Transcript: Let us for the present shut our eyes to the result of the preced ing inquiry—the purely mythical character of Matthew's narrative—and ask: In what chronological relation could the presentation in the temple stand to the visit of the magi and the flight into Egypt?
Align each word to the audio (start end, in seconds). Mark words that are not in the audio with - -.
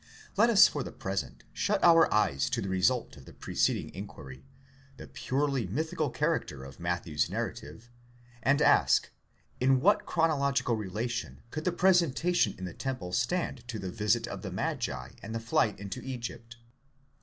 Let 0.35 0.49
us 0.49 0.67
for 0.67 0.81
the 0.81 0.91
present 0.91 1.43
shut 1.53 1.79
our 1.83 2.11
eyes 2.11 2.49
to 2.49 2.59
the 2.59 2.69
result 2.69 3.17
of 3.17 3.25
the 3.25 3.33
preced 3.33 3.79
ing 3.79 3.93
inquiry—the 3.93 5.07
purely 5.09 5.67
mythical 5.67 6.09
character 6.09 6.63
of 6.63 6.79
Matthew's 6.79 7.29
narrative—and 7.29 8.63
ask: 8.63 9.11
In 9.59 9.79
what 9.79 10.07
chronological 10.07 10.75
relation 10.75 11.43
could 11.51 11.65
the 11.65 11.71
presentation 11.71 12.55
in 12.57 12.65
the 12.65 12.73
temple 12.73 13.13
stand 13.13 13.67
to 13.67 13.77
the 13.77 13.91
visit 13.91 14.25
of 14.25 14.41
the 14.41 14.49
magi 14.51 15.09
and 15.21 15.35
the 15.35 15.39
flight 15.39 15.79
into 15.79 16.01
Egypt? 16.01 16.57